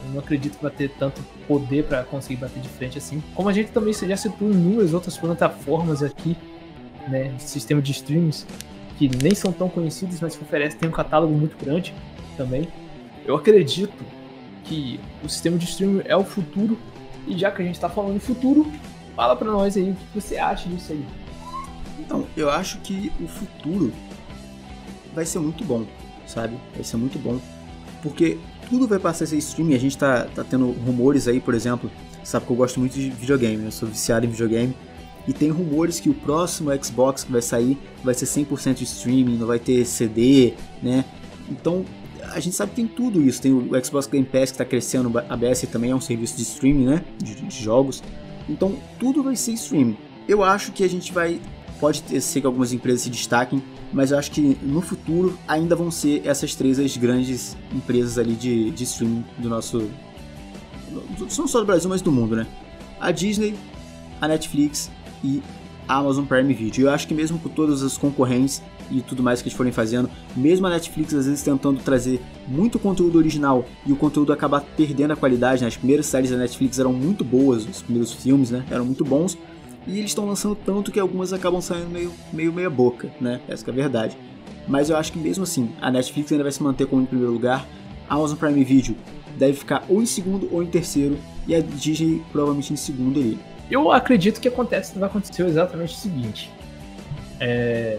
[0.03, 3.23] eu não acredito que vai ter tanto poder para conseguir bater de frente assim.
[3.35, 6.39] Como a gente também já citou inúmeras outras plataformas aqui,
[7.07, 7.35] né?
[7.37, 8.47] Sistema de streams
[8.99, 11.95] que nem são tão conhecidos, mas que oferecem tem um catálogo muito grande
[12.37, 12.69] também.
[13.25, 14.05] Eu acredito
[14.65, 16.77] que o sistema de streaming é o futuro.
[17.27, 18.71] E já que a gente está falando em futuro,
[19.15, 21.05] fala para nós aí o que você acha disso aí.
[21.99, 23.93] Então, eu acho que o futuro
[25.15, 25.85] vai ser muito bom,
[26.27, 26.57] sabe?
[26.75, 27.39] Vai ser muito bom.
[28.03, 29.75] Porque tudo vai passar a ser streaming.
[29.75, 31.91] A gente tá, tá tendo rumores aí, por exemplo.
[32.25, 34.75] Sabe que eu gosto muito de videogame, eu sou viciado em videogame.
[35.29, 39.37] E tem rumores que o próximo Xbox que vai sair vai ser 100% de streaming,
[39.37, 41.05] não vai ter CD, né?
[41.51, 41.85] Então,
[42.33, 43.43] a gente sabe que tem tudo isso.
[43.43, 46.43] Tem o Xbox Game Pass que está crescendo, a ABS também é um serviço de
[46.45, 47.05] streaming, né?
[47.23, 48.03] De, de, jogos.
[48.49, 49.99] Então, tudo vai ser streaming.
[50.27, 51.39] Eu acho que a gente vai.
[51.79, 53.63] Pode ter, ser que algumas empresas se destaquem,
[53.93, 58.33] mas eu acho que no futuro ainda vão ser essas três as grandes empresas ali
[58.33, 59.91] de, de streaming do nosso.
[61.21, 62.47] Não só do Brasil, mas do mundo, né?
[62.99, 63.55] A Disney,
[64.21, 64.91] a Netflix
[65.23, 65.43] e
[65.89, 66.87] Amazon Prime Video.
[66.87, 70.09] Eu acho que mesmo com todos os concorrentes e tudo mais que eles forem fazendo,
[70.37, 75.13] mesmo a Netflix às vezes tentando trazer muito conteúdo original e o conteúdo acabar perdendo
[75.13, 75.69] a qualidade, né?
[75.69, 79.37] as primeiras séries da Netflix eram muito boas, os primeiros filmes, né, eram muito bons,
[79.87, 83.69] e eles estão lançando tanto que algumas acabam saindo meio, meio meia boca, né, essa
[83.69, 84.17] é a verdade.
[84.67, 87.33] Mas eu acho que mesmo assim, a Netflix ainda vai se manter como em primeiro
[87.33, 87.67] lugar,
[88.09, 88.95] a Amazon Prime Video
[89.37, 93.39] deve ficar ou em segundo ou em terceiro, e a Disney provavelmente em segundo ali.
[93.71, 96.51] Eu acredito que acontece, vai acontecer exatamente o seguinte.
[97.41, 97.99] É,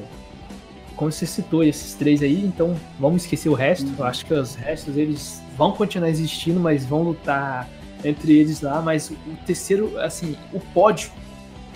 [0.96, 3.88] como você citou esses três aí, então vamos esquecer o resto.
[3.98, 7.70] Eu acho que os restos eles vão continuar existindo, mas vão lutar
[8.04, 8.82] entre eles lá.
[8.82, 11.10] Mas o terceiro, assim, o pódio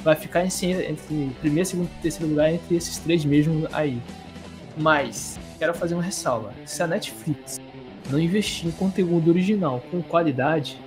[0.04, 4.02] vai ficar entre, entre primeiro, segundo e terceiro lugar entre esses três mesmo aí.
[4.76, 6.54] Mas quero fazer uma ressalva.
[6.66, 7.62] Se a Netflix
[8.10, 10.78] não investir em conteúdo original com qualidade,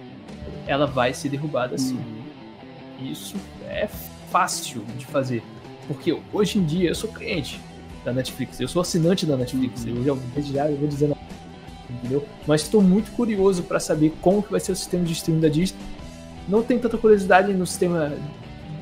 [0.66, 1.96] ela vai ser derrubada assim.
[1.96, 2.15] Uhum.
[3.00, 3.36] Isso
[3.68, 3.88] é
[4.30, 5.42] fácil de fazer.
[5.86, 7.60] Porque hoje em dia eu sou cliente
[8.04, 9.84] da Netflix, eu sou assinante da Netflix.
[9.84, 10.04] Uhum.
[10.04, 11.16] Eu já, já eu vou dizendo,
[11.90, 12.26] entendeu?
[12.46, 15.48] Mas estou muito curioso para saber como que vai ser o sistema de streaming da
[15.48, 15.78] Disney.
[16.48, 18.12] Não tenho tanta curiosidade no sistema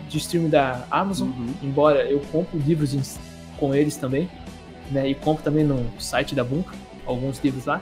[0.08, 1.54] de streaming da Amazon, uhum.
[1.62, 3.18] embora eu compro livros
[3.58, 4.28] com eles também,
[4.90, 5.08] né?
[5.08, 6.74] E compro também no site da Bunka,
[7.06, 7.80] alguns livros lá.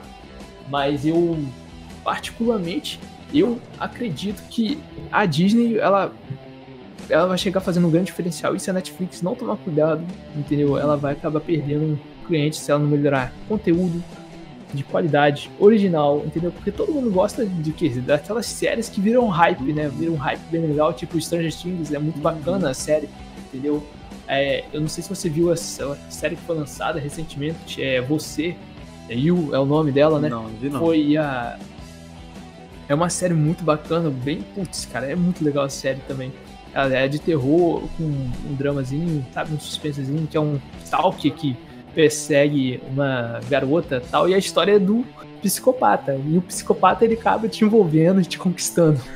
[0.69, 1.37] Mas eu,
[2.03, 2.99] particularmente,
[3.33, 4.79] eu acredito que
[5.11, 6.13] a Disney, ela
[7.09, 8.55] ela vai chegar fazendo um grande diferencial.
[8.55, 10.03] E se a Netflix não tomar cuidado,
[10.35, 10.77] entendeu?
[10.77, 14.01] Ela vai acabar perdendo clientes se ela não melhorar conteúdo,
[14.73, 16.51] de qualidade, original, entendeu?
[16.51, 17.89] Porque todo mundo gosta de quê?
[17.89, 19.87] Daquelas séries que viram hype, né?
[19.87, 23.07] Viram um hype bem legal, tipo Stranger Things, é muito bacana a série,
[23.47, 23.83] entendeu?
[24.27, 28.55] É, eu não sei se você viu a série que foi lançada recentemente, é Você,
[29.09, 30.29] é You, é o nome dela, né?
[30.29, 30.79] Não, não vi não.
[30.79, 31.59] Foi a...
[32.87, 34.41] É uma série muito bacana, bem...
[34.55, 36.33] Putz, cara, é muito legal a série também.
[36.73, 39.53] Ela é de terror, com um dramazinho, sabe?
[39.53, 41.57] Um suspensezinho, que é um stalker que
[41.93, 45.05] persegue uma garota tal, e a história é do
[45.41, 46.19] psicopata.
[46.27, 48.99] E o psicopata ele acaba te envolvendo e te conquistando.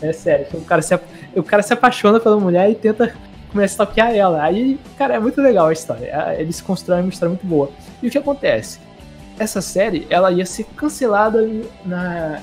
[0.00, 0.46] É sério.
[0.54, 0.98] O cara, se,
[1.34, 3.14] o cara se apaixona pela mulher e tenta
[3.50, 4.42] começar a toquear ela.
[4.42, 6.06] Aí, cara, é muito legal a história.
[6.06, 7.70] É, eles constroem uma história muito boa.
[8.02, 8.78] E o que acontece?
[9.38, 11.46] Essa série, ela ia ser cancelada
[11.84, 12.40] na.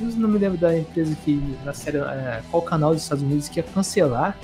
[0.00, 1.40] Eles, não me lembro da empresa que.
[1.64, 1.98] Na série.
[1.98, 4.36] É, qual canal dos Estados Unidos que ia cancelar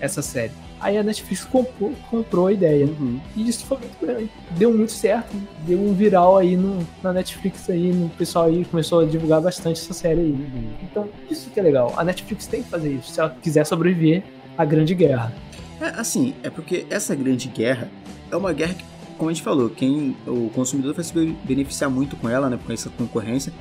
[0.00, 0.52] essa série.
[0.78, 2.84] Aí a Netflix comprou, comprou a ideia.
[2.84, 3.18] Uhum.
[3.34, 4.30] E isso foi muito grande.
[4.50, 5.34] Deu muito certo.
[5.66, 9.80] Deu um viral aí no, na Netflix aí, no pessoal aí começou a divulgar bastante
[9.80, 10.32] essa série aí.
[10.32, 10.70] Uhum.
[10.82, 11.94] Então, isso que é legal.
[11.96, 14.22] A Netflix tem que fazer isso, se ela quiser sobreviver
[14.56, 15.32] à grande guerra.
[15.80, 17.90] É, assim, é porque essa grande guerra
[18.30, 18.84] é uma guerra que,
[19.16, 21.12] como a gente falou, quem o consumidor vai se
[21.44, 23.52] beneficiar muito com ela, né, com essa concorrência,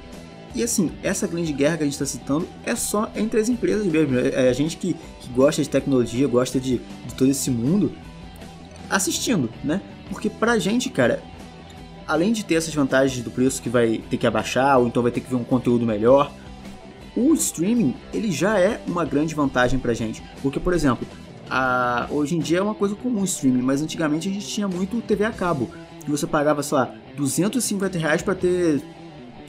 [0.55, 3.85] e assim, essa grande guerra que a gente está citando é só entre as empresas
[3.85, 4.17] mesmo.
[4.17, 7.91] É a gente que, que gosta de tecnologia, gosta de, de todo esse mundo,
[8.89, 9.81] assistindo, né?
[10.09, 11.21] Porque pra gente, cara,
[12.07, 15.11] além de ter essas vantagens do preço que vai ter que abaixar, ou então vai
[15.11, 16.31] ter que ver um conteúdo melhor,
[17.17, 20.23] o streaming ele já é uma grande vantagem pra gente.
[20.41, 21.05] Porque, por exemplo,
[21.49, 24.69] a, hoje em dia é uma coisa comum o streaming, mas antigamente a gente tinha
[24.69, 25.69] muito TV a cabo.
[26.03, 28.81] Que você pagava, sei lá, 250 reais pra ter,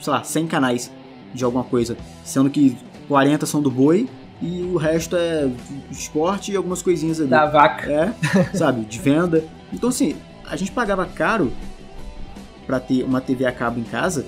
[0.01, 0.91] sei lá, 100 canais
[1.33, 4.07] de alguma coisa, sendo que 40 são do boi
[4.41, 5.49] e o resto é
[5.89, 7.29] esporte e algumas coisinhas ali.
[7.29, 7.91] Da vaca.
[7.91, 9.43] É, sabe, de venda.
[9.73, 11.51] Então assim, a gente pagava caro
[12.65, 14.25] para ter uma TV a cabo em casa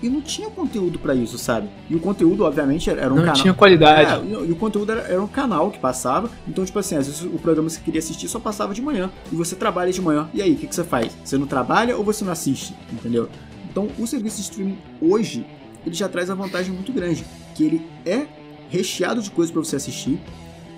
[0.00, 1.68] e não tinha conteúdo para isso, sabe?
[1.90, 3.34] E o conteúdo, obviamente, era um não canal.
[3.34, 4.12] Não tinha qualidade.
[4.12, 6.30] É, e o conteúdo era, era, um canal que passava.
[6.46, 9.10] Então, tipo assim, às vezes o programa que você queria assistir só passava de manhã.
[9.32, 10.28] E você trabalha de manhã.
[10.32, 11.16] E aí, o que, que você faz?
[11.24, 12.76] Você não trabalha ou você não assiste?
[12.92, 13.28] Entendeu?
[13.70, 15.44] Então, o serviço de streaming hoje
[15.84, 18.26] ele já traz a vantagem muito grande, que ele é
[18.68, 20.20] recheado de coisas para você assistir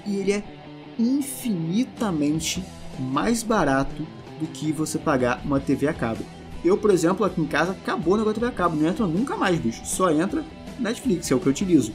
[0.07, 0.45] e ele é
[0.99, 2.63] infinitamente
[2.99, 4.07] mais barato
[4.39, 6.25] do que você pagar uma TV a cabo.
[6.65, 9.07] Eu, por exemplo, aqui em casa acabou o negócio da TV a cabo, não entra
[9.07, 9.83] nunca mais, bicho.
[9.85, 10.45] Só entra
[10.79, 11.93] Netflix, é o que eu utilizo.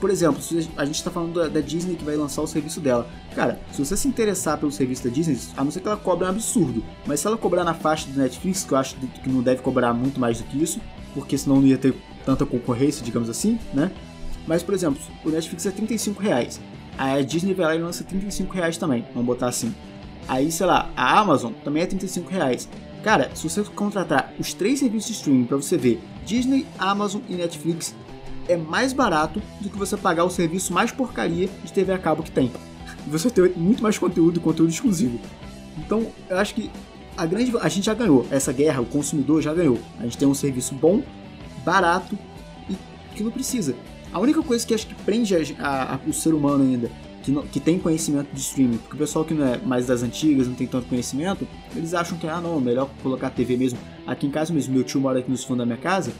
[0.00, 0.40] Por exemplo,
[0.76, 3.10] a gente está falando da, da, Disney que vai lançar o serviço dela.
[3.34, 6.24] Cara, se você se interessar pelo serviço da Disney, a não ser que ela cobre
[6.24, 9.42] um absurdo, mas se ela cobrar na faixa do Netflix, que eu acho que não
[9.42, 10.80] deve cobrar muito mais do que isso,
[11.14, 11.96] porque senão não ia ter
[12.28, 13.90] tanta concorrência, digamos assim, né?
[14.46, 16.60] Mas, por exemplo, o Netflix é 35 reais.
[16.98, 19.74] A Disney vai lá e lança 35 reais também, vamos botar assim.
[20.28, 22.68] Aí, sei lá, a Amazon também é 35 reais.
[23.02, 27.34] Cara, se você contratar os três serviços de streaming para você ver Disney, Amazon e
[27.34, 27.94] Netflix,
[28.46, 32.22] é mais barato do que você pagar o serviço mais porcaria de TV a cabo
[32.22, 32.52] que tem.
[33.06, 35.18] Você tem muito mais conteúdo e conteúdo exclusivo.
[35.78, 36.70] Então, eu acho que
[37.16, 39.78] a grande a gente já ganhou essa guerra, o consumidor já ganhou.
[39.98, 41.02] A gente tem um serviço bom
[41.68, 42.18] barato
[42.70, 42.74] e
[43.14, 43.74] que não precisa.
[44.10, 46.90] A única coisa que acho que prende a, a, a, o ser humano ainda,
[47.22, 50.48] que, que tem conhecimento de streaming, porque o pessoal que não é mais das antigas,
[50.48, 53.78] não tem tanto conhecimento, eles acham que, ah, não, melhor colocar a TV mesmo.
[54.06, 56.10] Aqui em casa mesmo, meu tio mora aqui nos fundos da minha casa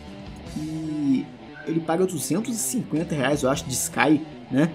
[0.54, 1.24] e
[1.66, 4.70] ele paga 250 reais, eu acho, de Sky, né?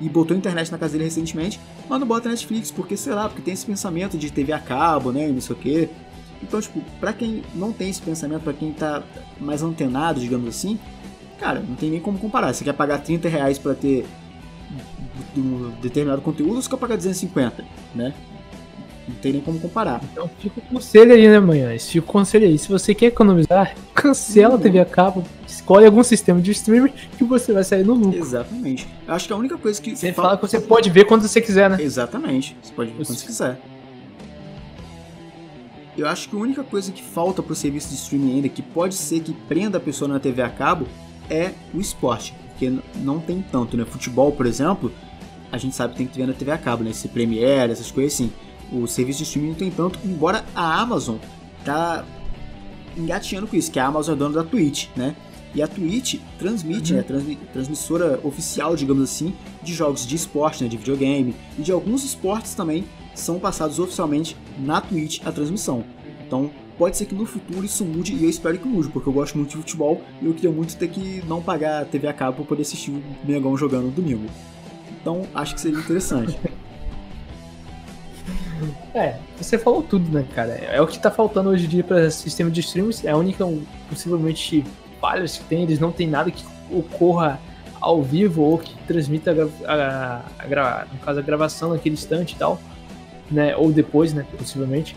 [0.00, 3.42] E botou internet na casa dele recentemente, mas não bota Netflix, porque sei lá, porque
[3.42, 5.26] tem esse pensamento de TV a cabo, né?
[5.26, 5.88] Não sei o quê.
[6.42, 9.02] Então, tipo, pra quem não tem esse pensamento, pra quem tá
[9.40, 10.78] mais antenado, digamos assim,
[11.38, 12.52] cara, não tem nem como comparar.
[12.52, 14.06] Você quer pagar 30 reais pra ter
[15.36, 18.14] um determinado conteúdo ou você quer pagar 250, né?
[19.08, 20.02] Não tem nem como comparar.
[20.12, 21.76] Então fica o conselho aí, né, manhã?
[21.78, 22.58] Fica o conselho aí.
[22.58, 24.60] Se você quer economizar, cancela uhum.
[24.60, 28.18] a TV a cabo, escolhe algum sistema de streaming que você vai sair no lucro.
[28.18, 28.86] Exatamente.
[29.06, 29.96] Eu acho que a única coisa que.
[29.96, 31.78] Você fala que você pode ver quando você quiser, né?
[31.80, 32.54] Exatamente.
[32.62, 33.58] Você pode ver quando você quiser.
[35.98, 38.62] Eu acho que a única coisa que falta para o serviço de streaming ainda, que
[38.62, 40.86] pode ser que prenda a pessoa na TV a cabo,
[41.28, 42.32] é o esporte.
[42.50, 43.84] Porque não tem tanto, né?
[43.84, 44.92] Futebol, por exemplo,
[45.50, 46.90] a gente sabe que tem que ver na TV a cabo, né?
[46.90, 48.32] Esse Premiere, essas coisas assim.
[48.72, 51.16] O serviço de streaming não tem tanto, embora a Amazon
[51.64, 52.04] tá
[52.96, 55.16] engatinhando com isso, que a Amazon é dona da Twitch, né?
[55.52, 56.98] E a Twitch transmite, uhum.
[56.98, 59.34] né, transmi transmissora oficial, digamos assim,
[59.64, 62.84] de jogos de esporte, né, de videogame e de alguns esportes também
[63.14, 65.84] são passados oficialmente na Twitch a transmissão.
[66.26, 69.12] Então, pode ser que no futuro isso mude e eu espero que mude, porque eu
[69.12, 72.12] gosto muito de futebol e eu queria muito ter que não pagar a TV a
[72.12, 74.26] cabo para poder assistir o Mengão jogando no domingo.
[75.00, 76.38] Então, acho que seria interessante.
[78.92, 80.52] É, você falou tudo, né, cara?
[80.52, 83.06] É o que tá faltando hoje em dia para sistema de streams.
[83.06, 83.46] É a única,
[83.88, 84.64] possivelmente,
[85.00, 85.62] falhas que tem.
[85.62, 87.40] Eles não tem nada que ocorra
[87.80, 89.30] ao vivo ou que transmita
[89.66, 92.60] a, a, a, no caso, a gravação naquele instante e tal,
[93.30, 93.56] né?
[93.56, 94.96] Ou depois, né, possivelmente.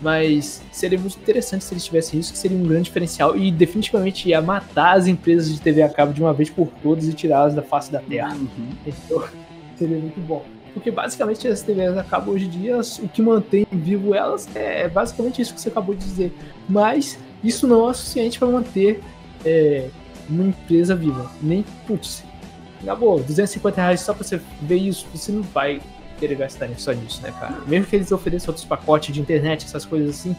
[0.00, 4.28] Mas seria muito interessante se eles tivessem isso, que seria um grande diferencial e definitivamente
[4.28, 7.54] ia matar as empresas de TV a cabo de uma vez por todas e tirá-las
[7.54, 8.34] da face da terra.
[8.34, 8.70] Uhum.
[8.84, 9.22] Então,
[9.78, 10.44] seria muito bom.
[10.74, 15.42] Porque basicamente as TVs acabam hoje em dia, o que mantém vivo elas é basicamente
[15.42, 16.32] isso que você acabou de dizer.
[16.68, 19.00] Mas isso não é suficiente para manter
[19.44, 19.88] é,
[20.28, 21.30] uma empresa viva.
[21.42, 22.24] Nem, putz,
[22.82, 25.80] acabou, 250 reais só pra você ver isso, você não vai
[26.22, 27.60] querer gastar só nisso, né, cara?
[27.66, 30.36] Mesmo que eles ofereçam outros pacotes de internet, essas coisas assim,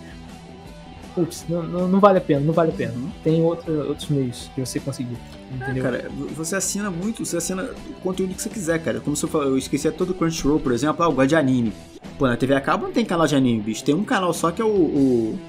[1.13, 2.93] putz, não, não, não, vale a pena, não vale a pena.
[2.93, 3.11] Uhum.
[3.21, 5.17] Tem outro, outros meios de você conseguir,
[5.51, 5.85] entendeu?
[5.85, 9.01] É, cara, você assina muito, você assina o conteúdo que você quiser, cara.
[9.01, 11.73] Como se eu eu esqueci todo o Crunchyroll, por exemplo, ah, eu gosto de anime.
[12.17, 13.83] Pô, na TV a cabo não tem canal de anime, bicho.
[13.83, 15.39] Tem um canal só que é o, o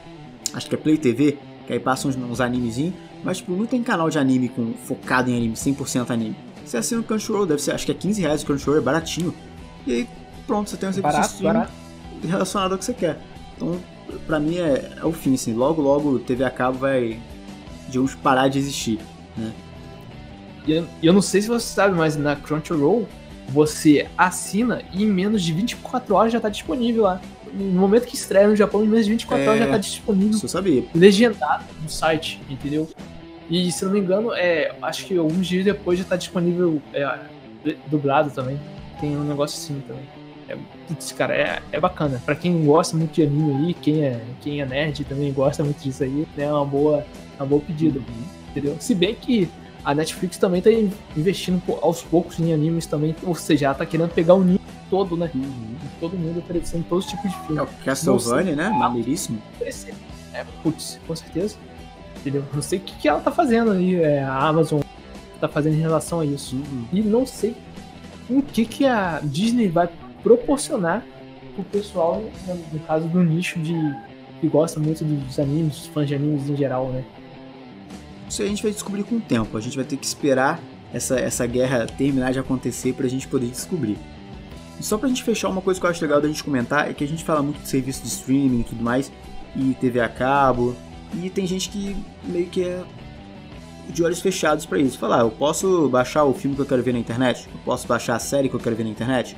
[0.53, 3.83] acho que é Play TV, que aí passa uns, uns animezinhos, mas tipo, não tem
[3.83, 6.37] canal de anime com, focado em anime, 100% anime.
[6.65, 9.35] Você assina o Crunchyroll, deve ser, acho que é 15 reais o Crunchyroll, é baratinho.
[9.87, 10.09] E aí,
[10.47, 11.73] pronto, você tem um serviço barato, barato.
[12.27, 13.19] relacionado ao que você quer.
[13.57, 13.79] Então,
[14.27, 15.55] pra mim é, é o fim, assim.
[15.55, 17.21] Logo, logo, TV a cabo vai,
[17.89, 18.99] digamos, parar de existir,
[19.37, 19.53] né?
[20.67, 23.07] E eu, eu não sei se você sabe, mas na Crunchyroll,
[23.49, 27.21] você assina e em menos de 24 horas já tá disponível lá.
[27.53, 30.31] No momento que estreia no Japão, em menos de 24 é, horas já tá disponível.
[30.31, 30.85] Isso eu sabia.
[30.95, 32.89] Legendado no site, entendeu?
[33.49, 37.19] E se não me engano, é, acho que alguns dias depois já tá disponível é,
[37.87, 38.59] dublado também.
[39.01, 40.05] Tem um negócio assim também.
[40.49, 42.21] É, putz, cara, é, é bacana.
[42.25, 45.83] Pra quem gosta muito de anime aí, quem é, quem é nerd também gosta muito
[45.83, 46.45] disso aí, né?
[46.45, 47.05] É uma boa,
[47.39, 48.25] uma boa pedida, uhum.
[48.51, 48.77] entendeu?
[48.79, 49.49] Se bem que
[49.85, 50.71] a Netflix também tá
[51.17, 55.17] investindo aos poucos em animes também, ou seja, ela tá querendo pegar o nicho todo,
[55.17, 55.31] né?
[55.35, 55.77] Uhum.
[56.01, 57.59] Todo mundo oferecendo todos os tipos de filmes.
[57.59, 58.69] É o Castlevania, né?
[58.71, 59.41] Maneiríssimo.
[60.33, 61.57] É, putz, com certeza.
[62.17, 62.45] Entendeu?
[62.53, 64.81] Não sei o que, que ela tá fazendo aí, é, a Amazon
[65.41, 66.57] tá fazendo em relação a isso.
[66.57, 66.87] Uhum.
[66.93, 67.55] E não sei
[68.29, 69.89] o que, que a Disney vai
[70.25, 71.05] proporcionar
[71.55, 72.25] pro pessoal,
[72.73, 73.75] no caso do nicho de
[74.41, 77.05] que gosta muito dos animes, fãs de animes em geral, né?
[78.29, 79.57] Isso a gente vai descobrir com o tempo.
[79.57, 80.61] A gente vai ter que esperar
[80.93, 83.97] essa, essa guerra terminar de acontecer pra gente poder descobrir.
[84.79, 86.95] E só pra gente fechar, uma coisa que eu acho legal da gente comentar é
[86.95, 89.13] que a gente fala muito de serviço de streaming e tudo mais,
[89.55, 90.75] e TV a cabo,
[91.15, 92.83] e tem gente que meio que é
[93.89, 94.99] de olhos fechados para isso.
[94.99, 97.47] Falar, ah, eu posso baixar o filme que eu quero ver na internet?
[97.53, 99.37] Eu posso baixar a série que eu quero ver na internet?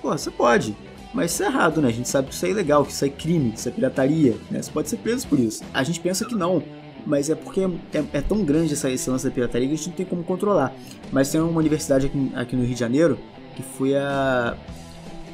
[0.00, 0.76] Pô, você pode.
[1.12, 1.88] Mas isso é errado, né?
[1.88, 4.36] A gente sabe que isso é ilegal, que isso é crime, que isso é pirataria,
[4.50, 4.62] né?
[4.62, 5.64] Você pode ser preso por isso.
[5.74, 6.62] A gente pensa que não,
[7.04, 9.88] mas é porque é, é tão grande essa, esse lance da pirataria que a gente
[9.88, 10.72] não tem como controlar.
[11.10, 13.18] Mas tem uma universidade aqui, aqui no Rio de Janeiro
[13.54, 14.56] que foi a.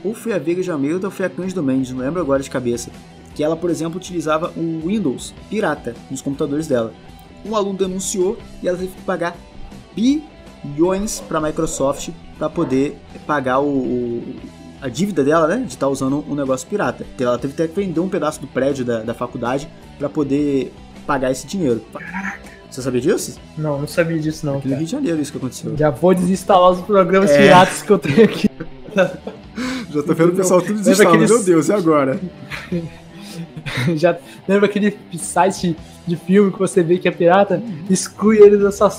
[0.04, 2.50] Ou foi a Veiga de Almeida ou foi a Cândido Mendes, não lembro agora de
[2.50, 2.90] cabeça.
[3.34, 6.92] Que ela, por exemplo, utilizava o Windows pirata nos computadores dela.
[7.44, 9.36] Um aluno denunciou e ela teve que pagar
[10.66, 14.36] bilhões para a Microsoft para poder pagar o, o,
[14.80, 17.06] a dívida dela, né, de estar tá usando um negócio pirata.
[17.18, 20.72] Ela teve até que vender um pedaço do prédio da, da faculdade para poder
[21.06, 21.82] pagar esse dinheiro.
[21.92, 22.56] Caraca.
[22.70, 23.38] Você sabia disso?
[23.56, 24.58] Não, não sabia disso não.
[24.58, 25.76] Aqui no Rio de Janeiro isso que aconteceu.
[25.76, 27.38] Já vou desinstalar os programas é.
[27.38, 28.50] piratas que eu tenho aqui.
[29.90, 31.14] Já tô vendo o pessoal tudo desinstalando.
[31.16, 31.30] Aqueles...
[31.30, 32.20] Meu Deus, e agora?
[33.96, 35.76] Já lembra aquele site
[36.06, 37.62] de filme que você vê que é pirata?
[37.88, 38.90] Exclui ele da sua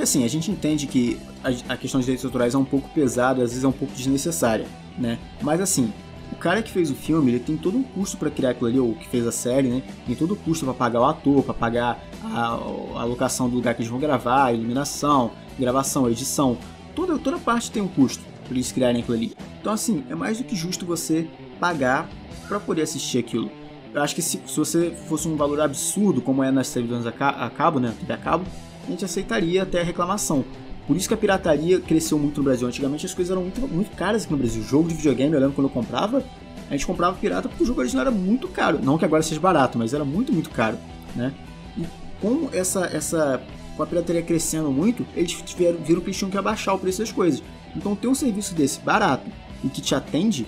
[0.00, 2.88] porque assim, a gente entende que a, a questão de direitos autorais é um pouco
[2.88, 5.18] pesada, às vezes é um pouco desnecessária, né?
[5.42, 5.92] Mas assim,
[6.32, 8.80] o cara que fez o filme, ele tem todo um custo para criar aquilo ali,
[8.80, 9.82] ou que fez a série, né?
[10.06, 13.74] Tem todo o custo para pagar o ator, para pagar a, a locação do lugar
[13.74, 16.56] que eles vão gravar, a iluminação, gravação, edição.
[16.94, 19.36] Toda, toda parte tem um custo para eles criarem aquilo ali.
[19.60, 21.28] Então, assim, é mais do que justo você
[21.60, 22.08] pagar
[22.48, 23.50] para poder assistir aquilo.
[23.92, 27.50] Eu acho que se, se você fosse um valor absurdo, como é nas televisões a
[27.50, 27.92] cabo, né?
[28.00, 28.46] TV a cabo,
[28.90, 30.44] a gente aceitaria até a reclamação.
[30.86, 32.66] Por isso que a pirataria cresceu muito no Brasil.
[32.66, 34.60] Antigamente as coisas eram muito, muito caras aqui no Brasil.
[34.62, 36.24] O jogo de videogame, eu lembro quando eu comprava,
[36.68, 38.80] a gente comprava pirata porque o jogo original era muito caro.
[38.82, 40.76] Não que agora seja barato, mas era muito, muito caro,
[41.14, 41.32] né?
[41.78, 41.84] E
[42.20, 43.40] com essa, essa
[43.76, 46.98] com a pirataria crescendo muito, eles tiveram, viram que eles tinham que abaixar o preço
[46.98, 47.42] das coisas.
[47.76, 49.30] Então ter um serviço desse barato
[49.62, 50.46] e que te atende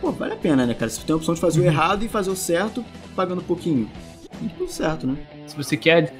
[0.00, 0.90] pô, vale a pena, né, cara?
[0.90, 2.84] Se você tem a opção de fazer o errado e fazer o certo,
[3.14, 3.88] pagando um pouquinho.
[4.56, 5.16] Tudo certo, né?
[5.46, 6.14] Se você quer,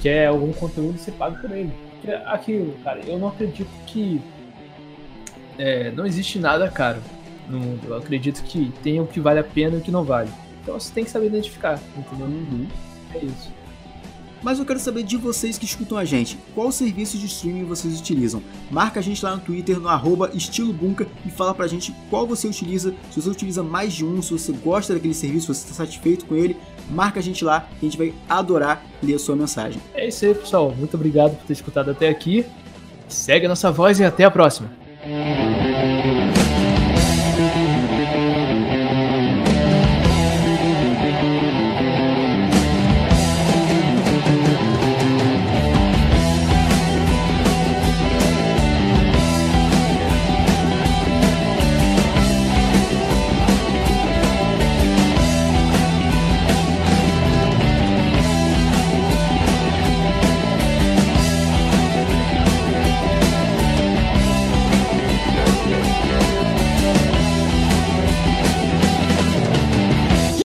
[0.00, 1.72] quer algum conteúdo, você paga por ele.
[1.92, 4.20] Porque aquilo, cara, eu não acredito que
[5.58, 7.00] é, não existe nada caro
[7.48, 7.88] no mundo.
[7.88, 10.30] Eu acredito que tem o que vale a pena e o que não vale.
[10.62, 12.26] Então você tem que saber identificar, entendeu?
[12.26, 12.66] Uhum.
[13.14, 13.58] É isso.
[14.42, 17.98] Mas eu quero saber de vocês que escutam a gente, qual serviço de streaming vocês
[17.98, 18.40] utilizam?
[18.70, 22.46] Marca a gente lá no Twitter, no arroba estilobunca e fala pra gente qual você
[22.46, 25.84] utiliza, se você utiliza mais de um, se você gosta daquele serviço, se você está
[25.84, 26.56] satisfeito com ele,
[26.90, 29.80] marca a gente lá, a gente vai adorar ler a sua mensagem.
[29.94, 30.74] É isso aí, pessoal.
[30.76, 32.44] Muito obrigado por ter escutado até aqui.
[33.08, 34.70] Segue a nossa voz e até a próxima.